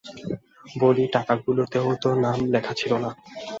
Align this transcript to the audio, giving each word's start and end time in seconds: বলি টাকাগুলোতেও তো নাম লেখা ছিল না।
বলি 0.75 1.03
টাকাগুলোতেও 1.15 1.89
তো 2.03 2.09
নাম 2.23 2.37
লেখা 2.53 2.73
ছিল 2.73 2.91
না। 3.03 3.09